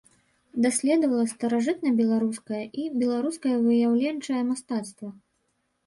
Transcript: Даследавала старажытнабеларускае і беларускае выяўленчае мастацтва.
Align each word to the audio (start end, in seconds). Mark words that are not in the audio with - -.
Даследавала 0.65 1.25
старажытнабеларускае 1.33 2.65
і 2.85 2.89
беларускае 3.05 3.55
выяўленчае 3.71 4.43
мастацтва. 4.53 5.09